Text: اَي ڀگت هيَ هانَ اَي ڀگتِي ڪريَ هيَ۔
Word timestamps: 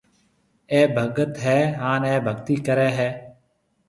اَي 0.71 0.79
ڀگت 0.95 1.33
هيَ 1.45 1.59
هانَ 1.81 2.01
اَي 2.09 2.15
ڀگتِي 2.25 2.55
ڪريَ 2.65 2.89
هيَ۔ 2.97 3.09